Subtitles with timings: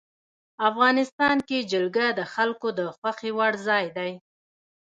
[0.69, 4.11] افغانستان کې جلګه د خلکو د خوښې وړ ځای دی.